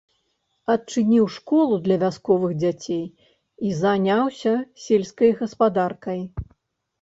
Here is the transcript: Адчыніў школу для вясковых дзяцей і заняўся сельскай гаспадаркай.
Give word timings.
Адчыніў 0.75 1.25
школу 1.33 1.75
для 1.87 1.97
вясковых 2.03 2.55
дзяцей 2.63 3.03
і 3.67 3.75
заняўся 3.83 4.55
сельскай 4.87 5.31
гаспадаркай. 5.43 6.19